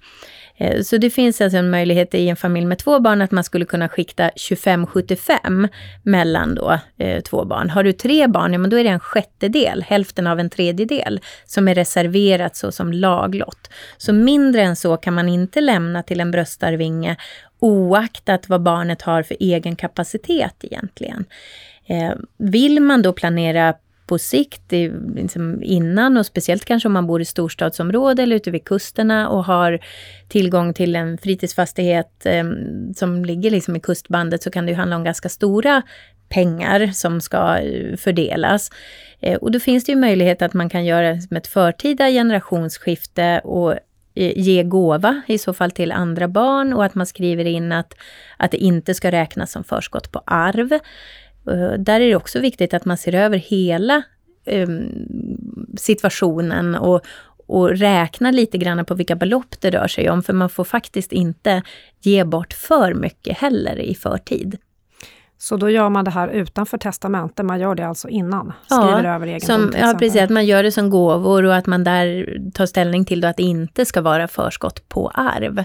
[0.58, 3.44] Eh, så det finns alltså en möjlighet i en familj med två barn att man
[3.44, 5.68] skulle kunna skikta 25-75
[6.04, 7.70] mellan då, eh, två barn.
[7.70, 11.22] Har du tre barn, ja men då är det en sjättedel, hälften av en tredjedel,
[11.46, 13.70] som är reserverat så som laglott.
[13.98, 17.18] Så mindre än så kan man inte lämna till en bröstarvinge
[17.60, 21.26] oaktat vad barnet har för egen kapacitet egentligen.
[21.86, 23.74] Eh, vill man då planera
[24.14, 24.72] på sikt,
[25.16, 29.46] liksom innan och speciellt kanske om man bor i storstadsområde eller ute vid kusterna och
[29.46, 29.80] har
[30.28, 32.44] tillgång till en fritidsfastighet eh,
[32.96, 35.82] som ligger liksom i kustbandet så kan det ju handla om ganska stora
[36.30, 38.72] pengar som ska eh, fördelas.
[39.20, 43.42] Eh, och då finns det ju möjlighet att man kan göra som ett förtida generationsskifte
[43.44, 43.72] och
[44.16, 47.94] eh, ge gåva i så fall till andra barn och att man skriver in att,
[48.38, 50.80] att det inte ska räknas som förskott på arv.
[51.48, 54.04] Eh, där är det också viktigt att man ser över hela
[54.46, 55.08] um,
[55.78, 57.02] situationen och,
[57.48, 61.12] och räknar lite grann på vilka belopp det rör sig om, för man får faktiskt
[61.12, 61.62] inte
[62.02, 64.58] ge bort för mycket heller i förtid.
[65.38, 68.54] Så då gör man det här utanför testamentet, man gör det alltså innan?
[68.66, 70.22] Skriver ja, över egendom som, Ja, precis.
[70.22, 73.44] Att man gör det som gåvor och att man där tar ställning till att det
[73.44, 75.64] inte ska vara förskott på arv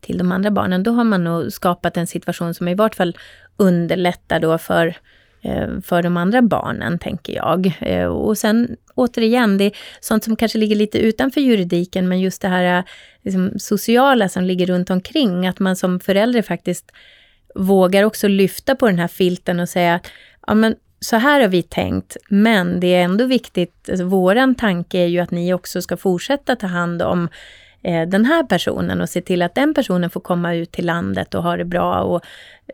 [0.00, 0.82] till de andra barnen.
[0.82, 3.16] Då har man nog skapat en situation som i vart fall
[3.56, 4.96] underlättar då för
[5.42, 7.72] Eh, för de andra barnen, tänker jag.
[7.80, 12.42] Eh, och sen återigen, det är sånt som kanske ligger lite utanför juridiken, men just
[12.42, 12.84] det här eh,
[13.22, 16.92] liksom, sociala som ligger runt omkring, att man som förälder faktiskt
[17.54, 20.00] vågar också lyfta på den här filten och säga,
[20.46, 24.98] ja men så här har vi tänkt, men det är ändå viktigt, alltså, våran tanke
[24.98, 27.28] är ju att ni också ska fortsätta ta hand om
[27.82, 31.34] Eh, den här personen och se till att den personen får komma ut till landet
[31.34, 32.24] och ha det bra och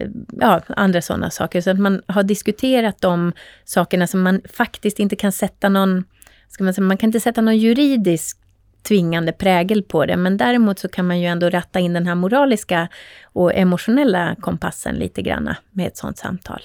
[0.00, 0.08] eh,
[0.40, 1.60] ja, andra sådana saker.
[1.60, 3.32] Så att man har diskuterat de
[3.64, 6.04] sakerna som man faktiskt inte kan sätta någon,
[6.48, 8.38] ska man säga, man kan inte sätta någon juridisk
[8.82, 12.14] tvingande prägel på det, men däremot så kan man ju ändå ratta in den här
[12.14, 12.88] moraliska
[13.24, 16.60] och emotionella kompassen lite granna med ett sådant samtal.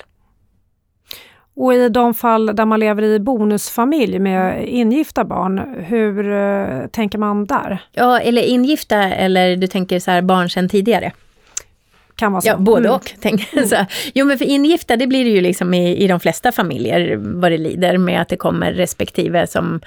[1.60, 7.18] Och i de fall där man lever i bonusfamilj med ingifta barn, hur uh, tänker
[7.18, 7.82] man där?
[7.92, 11.12] Ja, eller ingifta eller du tänker så här barn sedan tidigare?
[12.16, 12.48] Kan vara så.
[12.48, 12.92] Ja, både mm.
[12.92, 13.14] och.
[13.22, 13.66] Tänk, mm.
[13.66, 13.76] så.
[14.14, 17.52] Jo, men för ingifta, det blir det ju liksom i, i de flesta familjer vad
[17.52, 19.82] det lider med att det kommer respektive som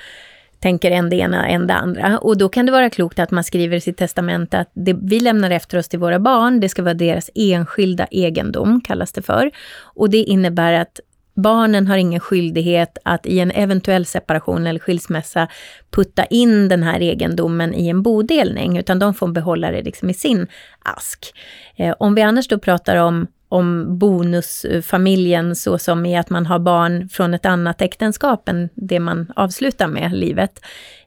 [0.60, 2.18] tänker en det ena, en det andra.
[2.18, 5.20] Och då kan det vara klokt att man skriver i sitt testamente att det vi
[5.20, 9.50] lämnar efter oss till våra barn, det ska vara deras enskilda egendom, kallas det för.
[9.82, 11.00] Och det innebär att
[11.34, 15.48] Barnen har ingen skyldighet att i en eventuell separation eller skilsmässa
[15.90, 20.14] putta in den här egendomen i en bodelning, utan de får behålla det liksom i
[20.14, 20.46] sin
[20.78, 21.34] ask.
[21.76, 26.58] Eh, om vi annars då pratar om om bonusfamiljen så som i att man har
[26.58, 30.60] barn från ett annat äktenskap än det man avslutar med livet.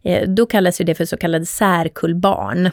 [0.03, 2.69] Eh, då kallas det för så kallade särkullbarn.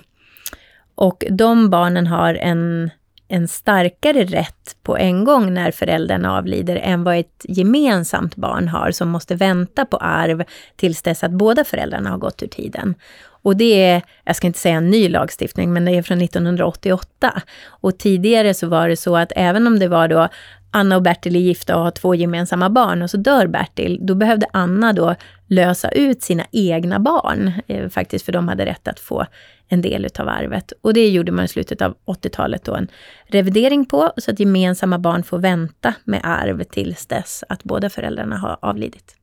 [0.95, 2.91] Och de barnen har en
[3.33, 8.91] en starkare rätt på en gång när föräldern avlider än vad ett gemensamt barn har
[8.91, 10.45] som måste vänta på arv
[10.77, 12.95] tills dess att båda föräldrarna har gått ur tiden.
[13.25, 17.43] Och det är, jag ska inte säga en ny lagstiftning, men det är från 1988.
[17.67, 20.29] Och tidigare så var det så att även om det var då
[20.71, 24.15] Anna och Bertil är gifta och har två gemensamma barn och så dör Bertil, då
[24.15, 25.15] behövde Anna då
[25.53, 29.27] lösa ut sina egna barn, eh, faktiskt, för de hade rätt att få
[29.69, 30.73] en del utav arvet.
[30.83, 32.89] Och det gjorde man i slutet av 80-talet då en
[33.27, 38.37] revidering på, så att gemensamma barn får vänta med arv tills dess att båda föräldrarna
[38.37, 39.17] har avlidit.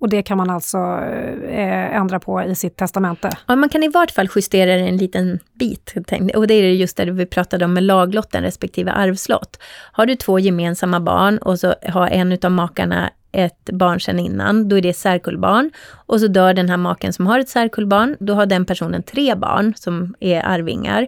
[0.00, 0.78] Och det kan man alltså
[1.48, 3.30] eh, ändra på i sitt testamente?
[3.46, 5.94] Ja, man kan i vart fall justera det en liten bit.
[6.34, 9.58] Och det är just det vi pratade om med laglotten respektive arvslott.
[9.92, 14.68] Har du två gemensamma barn och så har en utav makarna ett barn sedan innan,
[14.68, 15.70] då är det särkullbarn.
[16.06, 19.34] Och så dör den här maken som har ett särkullbarn, då har den personen tre
[19.34, 21.06] barn som är arvingar.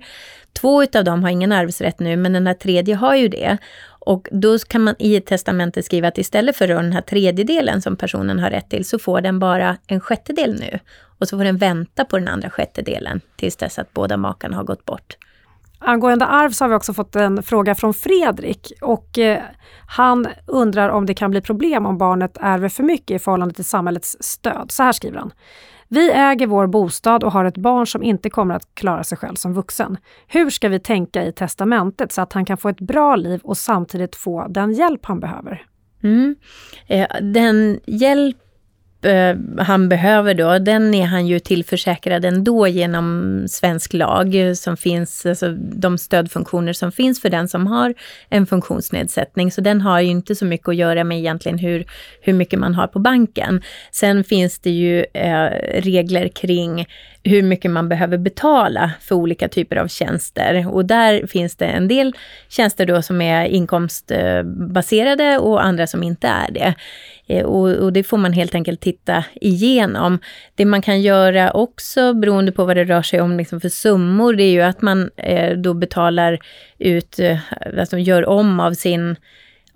[0.52, 3.58] Två utav dem har ingen arvsrätt nu, men den här tredje har ju det.
[3.82, 7.96] Och då kan man i ett testamente skriva att istället för den här tredjedelen som
[7.96, 10.78] personen har rätt till, så får den bara en sjättedel nu.
[11.18, 14.64] Och så får den vänta på den andra sjättedelen tills dess att båda makarna har
[14.64, 15.16] gått bort.
[15.82, 19.42] Angående arv så har vi också fått en fråga från Fredrik och eh,
[19.86, 23.64] han undrar om det kan bli problem om barnet ärver för mycket i förhållande till
[23.64, 24.70] samhällets stöd.
[24.70, 25.32] Så här skriver han.
[25.88, 29.34] Vi äger vår bostad och har ett barn som inte kommer att klara sig själv
[29.34, 29.96] som vuxen.
[30.26, 33.56] Hur ska vi tänka i testamentet så att han kan få ett bra liv och
[33.56, 35.66] samtidigt få den hjälp han behöver?
[36.02, 36.36] Mm.
[36.86, 38.36] Eh, den hjälp
[39.04, 44.76] Eh, han behöver då, den är han ju tillförsäkrad ändå genom svensk lag eh, som
[44.76, 47.94] finns, alltså de stödfunktioner som finns för den som har
[48.28, 49.52] en funktionsnedsättning.
[49.52, 51.84] Så den har ju inte så mycket att göra med egentligen hur,
[52.20, 53.62] hur mycket man har på banken.
[53.92, 56.86] Sen finns det ju eh, regler kring
[57.22, 60.74] hur mycket man behöver betala för olika typer av tjänster.
[60.74, 62.14] Och där finns det en del
[62.48, 66.74] tjänster då som är inkomstbaserade och andra som inte är det.
[67.30, 70.18] Eh, och, och, det får man helt enkelt titta igenom.
[70.54, 74.34] Det man kan göra också, beroende på vad det rör sig om liksom för summor,
[74.34, 76.38] det är ju att man eh, då betalar
[76.78, 77.38] ut, eh,
[77.78, 79.16] alltså gör om av sin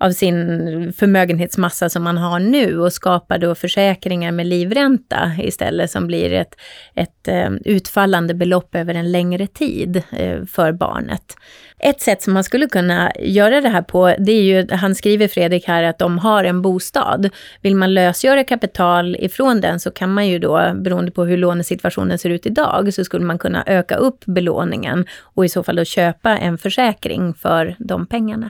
[0.05, 6.07] av sin förmögenhetsmassa som man har nu och skapar då försäkringar med livränta istället som
[6.07, 6.55] blir ett,
[6.95, 11.35] ett eh, utfallande belopp över en längre tid eh, för barnet.
[11.79, 15.27] Ett sätt som man skulle kunna göra det här på, det är ju, han skriver
[15.27, 17.29] Fredrik här att de har en bostad.
[17.61, 22.17] Vill man lösgöra kapital ifrån den så kan man ju då, beroende på hur lånesituationen
[22.17, 25.85] ser ut idag, så skulle man kunna öka upp belåningen och i så fall då
[25.85, 28.49] köpa en försäkring för de pengarna.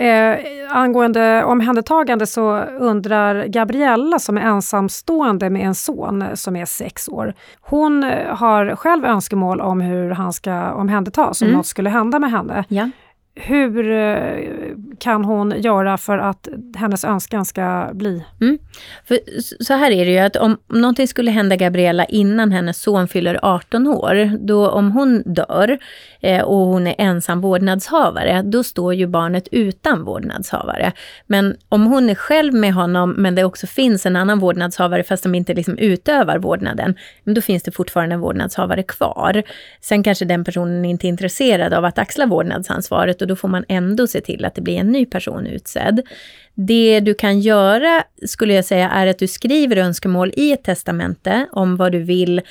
[0.00, 7.08] Eh, angående omhändertagande så undrar Gabriella som är ensamstående med en son som är sex
[7.08, 7.34] år.
[7.60, 11.56] Hon har själv önskemål om hur han ska omhändertas om mm.
[11.56, 12.64] något skulle hända med henne.
[12.68, 12.88] Ja
[13.34, 14.38] hur eh,
[14.98, 18.24] kan hon göra för att hennes önskan ska bli?
[18.40, 18.58] Mm.
[19.04, 19.18] För
[19.64, 23.38] så här är det ju att om någonting skulle hända Gabriella innan hennes son fyller
[23.42, 25.78] 18 år, då om hon dör
[26.20, 30.92] eh, och hon är ensam vårdnadshavare, då står ju barnet utan vårdnadshavare.
[31.26, 35.22] Men om hon är själv med honom, men det också finns en annan vårdnadshavare, fast
[35.22, 39.42] de inte liksom utövar vårdnaden, då finns det fortfarande en vårdnadshavare kvar.
[39.80, 43.64] Sen kanske den personen inte är intresserad av att axla vårdnadsansvaret och då får man
[43.68, 46.02] ändå se till att det blir en ny person utsedd.
[46.54, 51.46] Det du kan göra, skulle jag säga, är att du skriver önskemål i ett testamente
[51.52, 52.42] om vad du vill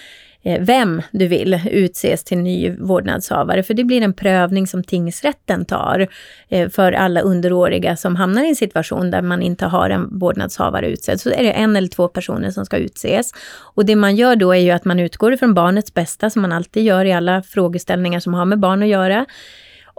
[0.44, 5.66] eh, vem du vill utses till ny vårdnadshavare, för det blir en prövning som tingsrätten
[5.66, 6.08] tar
[6.50, 10.88] eh, för alla underåriga som hamnar i en situation där man inte har en vårdnadshavare
[10.88, 11.22] utsedd.
[11.22, 13.32] Så är det en eller två personer som ska utses.
[13.76, 16.52] Och det man gör då är ju att man utgår ifrån barnets bästa, som man
[16.52, 19.26] alltid gör i alla frågeställningar som har med barn att göra.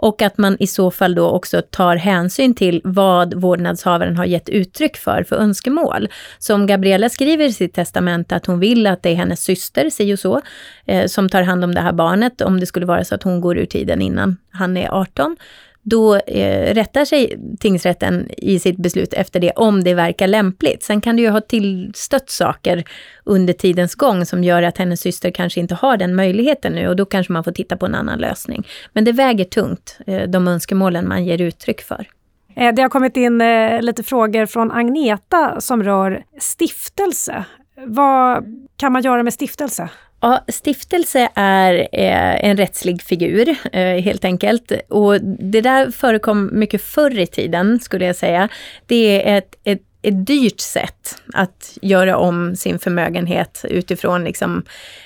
[0.01, 4.49] Och att man i så fall då också tar hänsyn till vad vårdnadshavaren har gett
[4.49, 6.09] uttryck för, för önskemål.
[6.39, 10.13] Som Gabriella skriver i sitt testamente att hon vill att det är hennes syster, si
[10.13, 10.41] och så,
[10.85, 13.41] eh, som tar hand om det här barnet, om det skulle vara så att hon
[13.41, 15.37] går ur tiden innan han är 18
[15.81, 20.83] då eh, rättar sig tingsrätten i sitt beslut efter det, om det verkar lämpligt.
[20.83, 22.83] Sen kan det ju ha tillstött saker
[23.23, 26.95] under tidens gång som gör att hennes syster kanske inte har den möjligheten nu och
[26.95, 28.67] då kanske man får titta på en annan lösning.
[28.93, 32.07] Men det väger tungt, eh, de önskemålen man ger uttryck för.
[32.55, 37.45] Eh, det har kommit in eh, lite frågor från Agneta som rör stiftelse.
[37.85, 38.45] Vad
[38.77, 39.89] kan man göra med stiftelse?
[40.21, 44.71] Ja, stiftelse är eh, en rättslig figur eh, helt enkelt.
[44.89, 48.49] Och det där förekom mycket förr i tiden skulle jag säga.
[48.85, 54.63] Det är ett, ett ett dyrt sätt att göra om sin förmögenhet utifrån liksom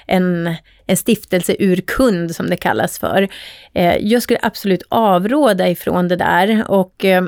[0.07, 0.55] en,
[0.87, 3.27] en stiftelseurkund som det kallas för.
[3.73, 7.23] Eh, jag skulle absolut avråda ifrån det där och eh,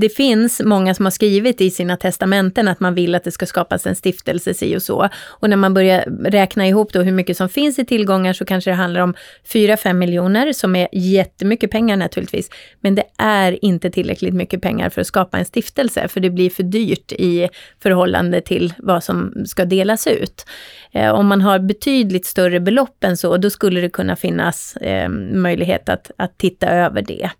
[0.00, 3.46] det finns många som har skrivit i sina testamenten att man vill att det ska
[3.46, 5.08] skapas en stiftelse si och så.
[5.28, 8.70] Och när man börjar räkna ihop då hur mycket som finns i tillgångar så kanske
[8.70, 9.14] det handlar om
[9.52, 12.50] 4-5 miljoner som är jättemycket pengar naturligtvis.
[12.80, 16.50] Men det är inte tillräckligt mycket pengar för att skapa en stiftelse för det blir
[16.50, 17.48] för dyrt i
[17.82, 20.46] förhållande till vad som ska delas ut.
[20.92, 25.08] Eh, om man har betydligt större belopp än så, då skulle det kunna finnas eh,
[25.08, 27.30] möjlighet att, att titta över det.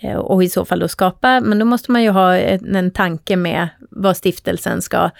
[0.00, 2.90] Eh, och i så fall då skapa, men då måste man ju ha en, en
[2.90, 5.10] tanke med vad stiftelsen ska,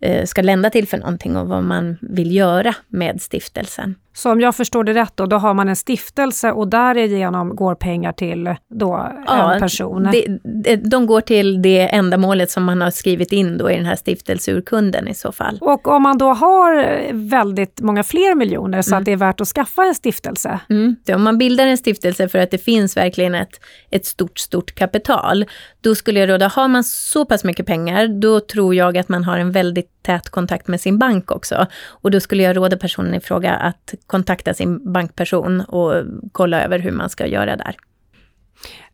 [0.00, 3.94] eh, ska lända till för någonting och vad man vill göra med stiftelsen.
[4.14, 7.74] Så om jag förstår det rätt då, då har man en stiftelse och därigenom går
[7.74, 10.08] pengar till då ja, en person?
[10.42, 13.96] Det, de går till det ändamålet som man har skrivit in då i den här
[13.96, 15.58] stiftelseurkunden i så fall.
[15.60, 18.98] Och om man då har väldigt många fler miljoner så mm.
[18.98, 20.60] att det är värt att skaffa en stiftelse?
[20.70, 20.96] Mm.
[21.14, 25.44] Om man bildar en stiftelse för att det finns verkligen ett, ett stort, stort kapital,
[25.80, 29.24] då skulle jag råda, har man så pass mycket pengar, då tror jag att man
[29.24, 31.66] har en väldigt tät kontakt med sin bank också.
[31.86, 36.78] Och då skulle jag råda personen i fråga att kontakta sin bankperson och kolla över
[36.78, 37.76] hur man ska göra där.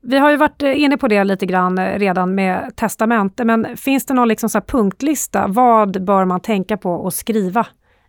[0.01, 4.15] Vi har ju varit inne på det lite grann redan med testamente, men finns det
[4.15, 5.47] någon liksom så punktlista?
[5.49, 7.67] Vad bör man tänka på att skriva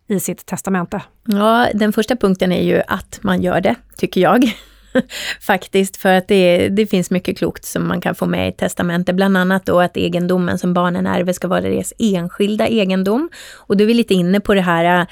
[0.08, 1.02] i sitt testamente?
[1.26, 4.52] Ja, den första punkten är ju att man gör det, tycker jag.
[5.40, 9.14] Faktiskt, för att det, det finns mycket klokt som man kan få med i testamentet.
[9.14, 13.28] Bland annat då att egendomen som barnen ärver ska vara deras enskilda egendom.
[13.56, 15.06] Och då är vi lite inne på det här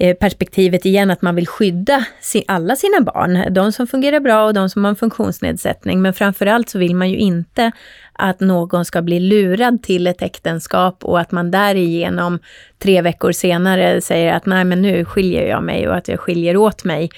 [0.00, 2.04] Eh, perspektivet igen att man vill skydda
[2.46, 6.02] alla sina barn, de som fungerar bra och de som har en funktionsnedsättning.
[6.02, 7.72] Men framförallt så vill man ju inte
[8.12, 12.38] att någon ska bli lurad till ett äktenskap och att man därigenom
[12.78, 16.56] tre veckor senare säger att nej men nu skiljer jag mig och att jag skiljer
[16.56, 17.10] åt mig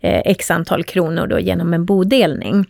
[0.00, 2.66] eh, x antal kronor då genom en bodelning.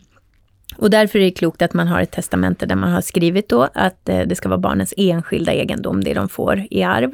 [0.76, 3.68] Och därför är det klokt att man har ett testamente där man har skrivit då
[3.74, 7.10] att eh, det ska vara barnens enskilda egendom, det de får i arv.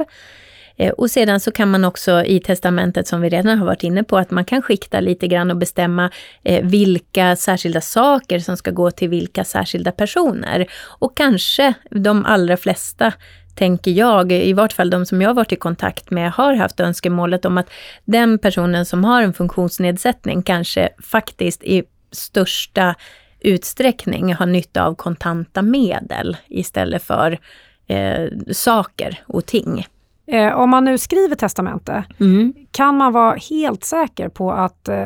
[0.76, 4.04] Eh, och sedan så kan man också i testamentet, som vi redan har varit inne
[4.04, 6.10] på, att man kan skikta lite grann och bestämma
[6.42, 10.66] eh, vilka särskilda saker som ska gå till vilka särskilda personer.
[10.98, 13.12] Och kanske de allra flesta
[13.54, 16.80] tänker jag, i vart fall de som jag har varit i kontakt med, har haft
[16.80, 17.70] önskemålet om att
[18.04, 21.82] den personen som har en funktionsnedsättning kanske faktiskt i
[22.12, 22.94] största
[23.40, 27.38] utsträckning har nytta av kontanta medel istället för
[27.86, 29.86] eh, saker och ting.
[30.26, 32.54] Eh, om man nu skriver testamente, mm.
[32.70, 34.96] kan man vara helt säker på att eh,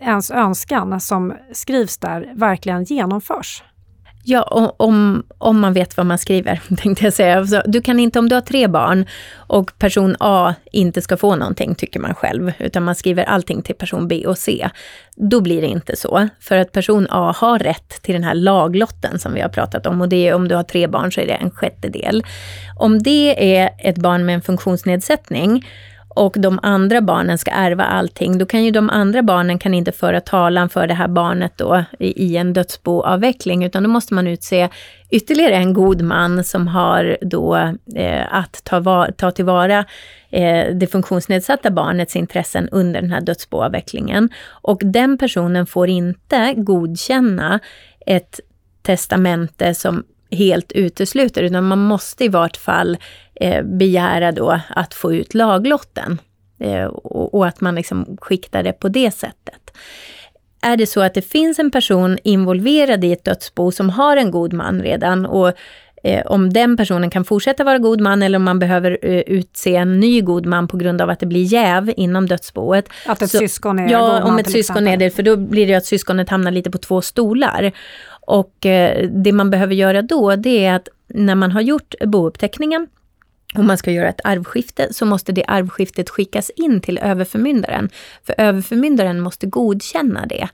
[0.00, 3.62] ens önskan som skrivs där verkligen genomförs?
[4.28, 4.42] Ja,
[4.78, 7.38] om, om man vet vad man skriver, tänkte jag säga.
[7.38, 11.36] Alltså, du kan inte, om du har tre barn och person A inte ska få
[11.36, 14.68] någonting, tycker man själv, utan man skriver allting till person B och C,
[15.16, 16.28] då blir det inte så.
[16.40, 20.00] För att person A har rätt till den här laglotten som vi har pratat om
[20.00, 22.24] och det är om du har tre barn så är det en sjättedel.
[22.76, 25.64] Om det är ett barn med en funktionsnedsättning
[26.16, 29.92] och de andra barnen ska ärva allting, då kan ju de andra barnen kan inte
[29.92, 34.26] föra talan för det här barnet då i, i en dödsboavveckling, utan då måste man
[34.26, 34.68] utse
[35.10, 37.56] ytterligare en god man som har då
[37.96, 39.84] eh, att ta, va, ta tillvara
[40.30, 44.30] eh, det funktionsnedsatta barnets intressen under den här dödsboavvecklingen.
[44.48, 47.60] Och den personen får inte godkänna
[48.06, 48.40] ett
[48.82, 52.96] testamente som helt utesluter, utan man måste i vart fall
[53.64, 56.18] begära då att få ut laglotten.
[56.58, 59.76] Eh, och, att man liksom skiktar det på det sättet.
[60.62, 64.30] Är det så att det finns en person involverad i ett dödsbo som har en
[64.30, 65.52] god man redan och
[66.02, 70.00] eh, om den personen kan fortsätta vara god man eller om man behöver utse en
[70.00, 72.88] ny god man på grund av att det blir jäv inom dödsboet.
[73.06, 75.36] Att ett så, syskon är Ja, god man, om ett syskon är det, för då
[75.36, 77.72] blir det att syskonet hamnar lite på två stolar.
[78.26, 82.88] Och uh, det man behöver göra då, det är att när man har gjort bouppteckningen
[83.58, 87.90] om man ska göra ett arvskifte så måste det arvskiftet skickas in till överförmyndaren.
[88.26, 90.48] För överförmyndaren måste godkänna det.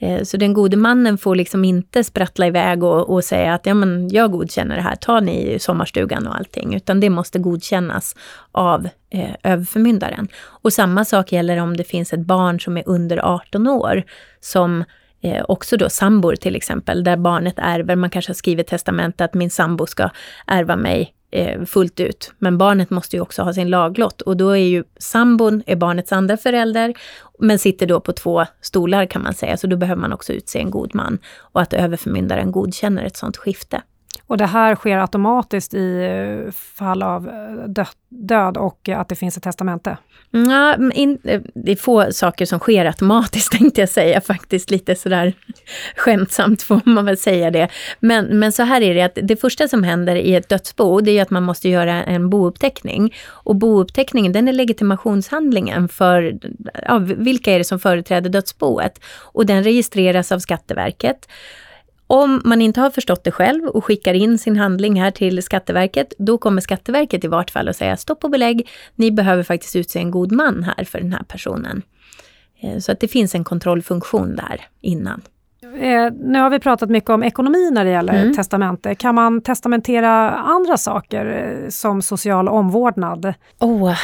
[0.00, 3.74] Eh, så den gode mannen får liksom inte sprattla iväg och, och, säga att ja,
[3.74, 8.16] men jag godkänner det här, ta ni sommarstugan och allting, utan det måste godkännas
[8.52, 10.28] av eh, överförmyndaren.
[10.36, 14.02] Och samma sak gäller om det finns ett barn som är under 18 år,
[14.40, 14.84] som
[15.22, 19.34] eh, också då sambor till exempel, där barnet ärver, man kanske har skrivit testamente att
[19.34, 20.10] min sambo ska
[20.46, 22.32] ärva mig Eh, fullt ut.
[22.38, 26.12] Men barnet måste ju också ha sin laglott och då är ju sambon är barnets
[26.12, 26.94] andra förälder,
[27.38, 30.58] men sitter då på två stolar kan man säga, så då behöver man också utse
[30.58, 33.82] en god man och att överförmyndaren godkänner ett sådant skifte.
[34.30, 39.14] Och det här sker automatiskt i eh, fall av eh, död och eh, att det
[39.14, 39.96] finns ett testamente?
[40.30, 41.18] Ja, in,
[41.54, 44.70] det är få saker som sker automatiskt tänkte jag säga faktiskt.
[44.70, 45.32] Lite sådär
[45.96, 47.68] skämtsamt får man väl säga det.
[48.00, 51.18] Men, men så här är det att det första som händer i ett dödsbo, det
[51.18, 53.14] är att man måste göra en bouppteckning.
[53.28, 56.38] Och bouppteckningen, den är legitimationshandlingen för
[56.86, 59.00] ja, vilka är det som företräder dödsboet.
[59.18, 61.28] Och den registreras av Skatteverket.
[62.12, 66.12] Om man inte har förstått det själv och skickar in sin handling här till Skatteverket,
[66.18, 69.98] då kommer Skatteverket i vart fall att säga stopp och belägg, ni behöver faktiskt utse
[69.98, 71.82] en god man här för den här personen.
[72.60, 75.22] Eh, så att det finns en kontrollfunktion där innan.
[75.78, 78.34] Eh, nu har vi pratat mycket om ekonomi när det gäller mm.
[78.34, 78.94] testamente.
[78.94, 83.34] Kan man testamentera andra saker eh, som social omvårdnad?
[83.58, 83.94] Oh,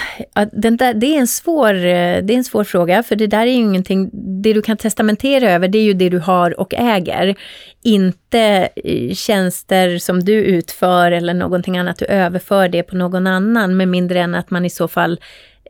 [0.52, 3.40] den där, det, är en svår, eh, det är en svår fråga, för det där
[3.40, 4.10] är ju ingenting...
[4.42, 7.34] Det du kan testamentera över, det är ju det du har och äger.
[7.82, 13.76] Inte eh, tjänster som du utför eller någonting annat, du överför det på någon annan,
[13.76, 15.20] med mindre än att man i så fall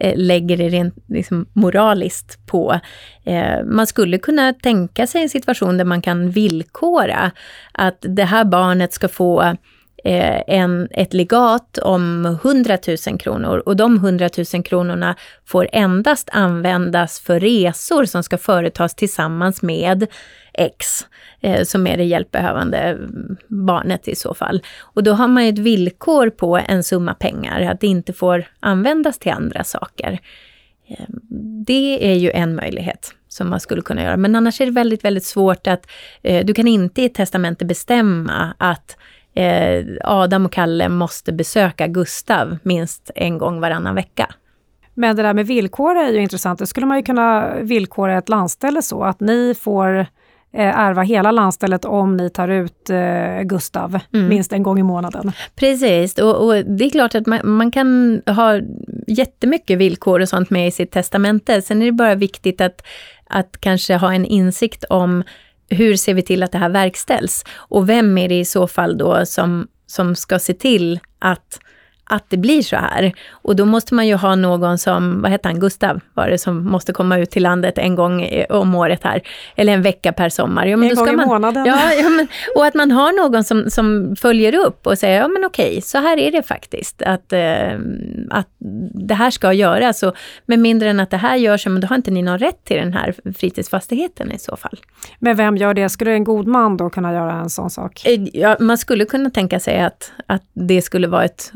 [0.01, 2.81] Eh, lägger det rent liksom, moraliskt på.
[3.25, 7.31] Eh, man skulle kunna tänka sig en situation där man kan villkora
[7.73, 9.57] att det här barnet ska få
[10.07, 12.78] Eh, en, ett legat om 100
[13.09, 18.95] 000 kronor och de 100 000 kronorna får endast användas för resor som ska företas
[18.95, 20.07] tillsammans med
[20.53, 21.07] X,
[21.41, 22.99] eh, som är det hjälpbehövande
[23.49, 24.62] barnet i så fall.
[24.81, 28.45] Och då har man ju ett villkor på en summa pengar, att det inte får
[28.61, 30.18] användas till andra saker.
[30.89, 31.05] Eh,
[31.66, 34.16] det är ju en möjlighet som man skulle kunna göra.
[34.16, 35.87] Men annars är det väldigt, väldigt svårt att...
[36.22, 38.97] Eh, du kan inte i ett testamente bestämma att
[39.37, 44.34] eh, Adam och Kalle måste besöka Gustav minst en gång varannan vecka.
[44.95, 46.59] Men det där med villkor är ju intressant.
[46.59, 50.07] Det skulle man ju kunna villkora ett landställe så att ni får
[50.57, 54.28] Eh, ärva hela landstället om ni tar ut eh, Gustav mm.
[54.28, 55.32] minst en gång i månaden.
[55.57, 58.61] Precis, och, och det är klart att man, man, kan ha
[59.07, 61.62] jättemycket villkor och sånt med i sitt testamente.
[61.62, 62.87] Sen är det bara viktigt att,
[63.26, 65.22] att kanske ha en insikt om
[65.69, 67.45] hur ser vi till att det här verkställs?
[67.55, 71.61] Och vem är det i så fall då som, som ska se till att
[72.09, 73.13] att det blir så här.
[73.31, 76.65] Och då måste man ju ha någon som, vad heter han, Gustav var det, som
[76.65, 79.23] måste komma ut till landet en gång om året här.
[79.57, 80.67] Eller en vecka per sommar.
[80.67, 81.67] Ja, men en gång i månaden.
[81.67, 85.29] Ja, ja men, och att man har någon som, som följer upp och säger, ja
[85.29, 87.03] men okej, så här är det faktiskt.
[87.03, 87.79] Att, eh,
[88.31, 88.49] att
[88.95, 90.03] det här ska göras.
[90.03, 90.15] Och
[90.47, 92.77] med mindre än att det här görs, men då har inte ni någon rätt till
[92.77, 94.79] den här fritidsfastigheten i så fall.
[95.19, 95.89] Men vem gör det?
[95.89, 98.03] Skulle en god man då kunna göra en sån sak?
[98.07, 101.53] Eh, ja, man skulle kunna tänka sig att, att det skulle vara ett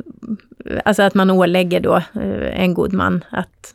[0.85, 3.75] alltså att man ålägger då eh, en god man att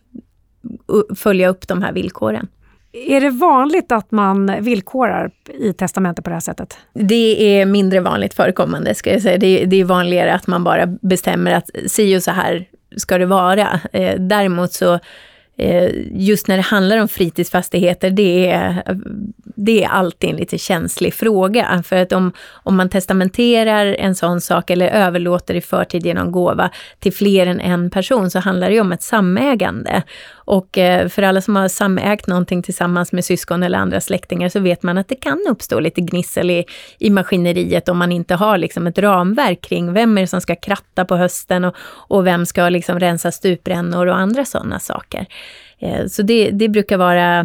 [1.16, 2.48] följa upp de här villkoren.
[2.92, 6.78] Är det vanligt att man villkorar i testamentet på det här sättet?
[6.94, 9.38] Det är mindre vanligt förekommande, ska jag säga.
[9.38, 12.66] Det är, det är vanligare att man bara bestämmer att si och så här
[12.98, 13.80] ska det vara.
[13.94, 15.00] Eh, däremot så
[15.58, 18.84] Eh, just när det handlar om fritidsfastigheter, det är,
[19.56, 21.84] det är alltid en lite känslig fråga.
[21.86, 26.70] För att om, om man testamenterar en sån sak eller överlåter i förtid genom gåva
[27.00, 30.04] till fler än en person så handlar det ju om ett samägande.
[30.46, 34.60] Och eh, för alla som har samägt någonting tillsammans med syskon eller andra släktingar så
[34.60, 36.66] vet man att det kan uppstå lite gnissel i,
[37.00, 40.56] i maskineriet om man inte har liksom ett ramverk kring vem är det som ska
[40.56, 45.26] kratta på hösten och, och vem ska liksom rensa stuprännor och andra sådana saker.
[45.80, 47.40] Eh, så det, det brukar vara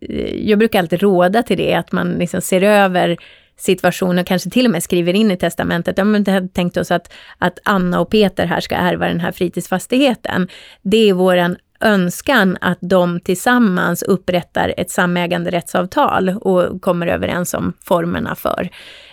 [0.00, 3.16] eh, jag brukar alltid råda till det, att man liksom ser över
[3.56, 6.90] situationen, och kanske till och med skriver in i testamentet, ja men det tänkt oss
[6.90, 10.48] att, att Anna och Peter här ska ärva den här fritidsfastigheten.
[10.82, 18.34] Det är våran önskan att de tillsammans upprättar ett samäganderättsavtal och kommer överens om formerna
[18.34, 18.68] för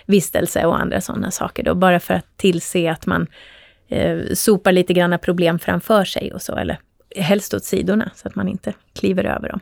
[0.06, 3.26] vistelse och andra sådana saker då, bara för att tillse att man
[3.88, 6.78] eh, sopar lite granna problem framför sig och så, eller
[7.16, 9.60] helst åt sidorna så att man inte kliver över dem.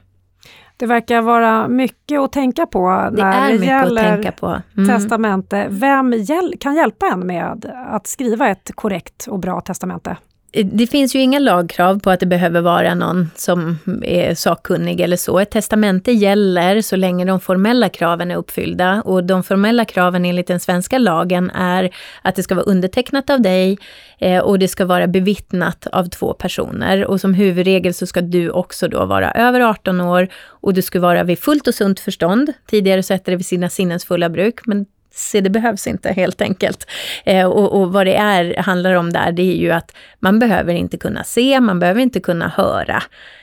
[0.77, 4.33] Det verkar vara mycket att tänka på när det, är det gäller
[4.77, 4.89] mm.
[4.89, 5.67] testamente.
[5.71, 10.17] Vem hjäl kan hjälpa en med att skriva ett korrekt och bra testamente?
[10.63, 15.17] Det finns ju inga lagkrav på att det behöver vara någon som är sakkunnig eller
[15.17, 15.39] så.
[15.39, 19.03] Ett testamente gäller så länge de formella kraven är uppfyllda.
[19.03, 23.41] Och de formella kraven enligt den svenska lagen är att det ska vara undertecknat av
[23.41, 23.79] dig
[24.19, 27.05] eh, och det ska vara bevittnat av två personer.
[27.05, 31.01] Och som huvudregel så ska du också då vara över 18 år och du ska
[31.01, 32.53] vara vid fullt och sunt förstånd.
[32.67, 36.41] Tidigare så hette det vid sina sinnens fulla bruk, men se det behövs inte helt
[36.41, 36.87] enkelt.
[37.25, 40.75] Eh, och, och, vad det är, handlar om där, det är ju att man behöver
[40.75, 43.03] inte kunna se, man behöver inte kunna höra.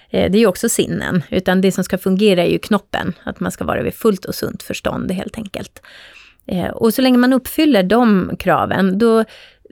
[0.09, 3.39] Eh, det är ju också sinnen, utan det som ska fungera är ju knoppen, att
[3.39, 5.81] man ska vara vid fullt och sunt förstånd helt enkelt.
[6.45, 9.23] Eh, och så länge man uppfyller de kraven, då,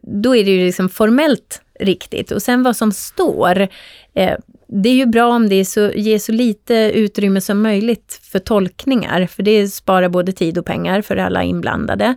[0.01, 2.31] då är det ju liksom formellt riktigt.
[2.31, 3.67] Och sen vad som står,
[4.13, 4.37] eh,
[4.71, 9.27] det är ju bra om det så, ger så lite utrymme som möjligt för tolkningar,
[9.27, 12.15] för det sparar både tid och pengar för alla inblandade.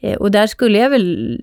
[0.00, 1.40] Eh, och där skulle jag väl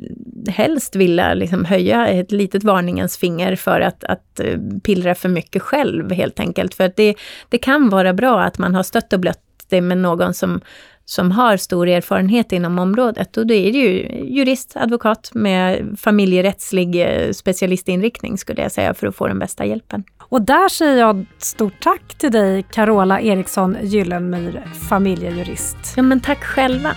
[0.47, 5.62] helst vilja liksom höja ett litet varningens finger för att, att eh, pillra för mycket
[5.62, 6.74] själv helt enkelt.
[6.74, 7.16] För att det,
[7.49, 9.39] det kan vara bra att man har stött och blött
[9.70, 10.62] det med någon som
[11.08, 13.38] som har stor erfarenhet inom området.
[13.38, 19.08] Och då är det ju jurist, advokat med familjerättslig eh, specialistinriktning skulle jag säga för
[19.08, 20.03] att få den bästa hjälpen.
[20.30, 25.78] Och där säger jag stort tack till dig Carola Eriksson Gyllenmyr, familjejurist.
[25.96, 26.92] Ja men tack själva.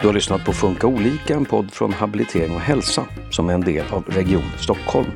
[0.00, 3.60] Du har lyssnat på Funka olika, en podd från Habilitering och hälsa som är en
[3.60, 5.10] del av Region Stockholm.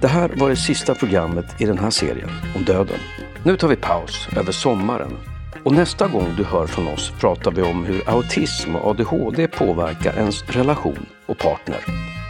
[0.00, 2.98] Det här var det sista programmet i den här serien om döden.
[3.44, 5.16] Nu tar vi paus över sommaren
[5.64, 10.18] och nästa gång du hör från oss pratar vi om hur autism och ADHD påverkar
[10.18, 11.80] ens relation och partner.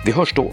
[0.05, 0.53] Vi hörs då!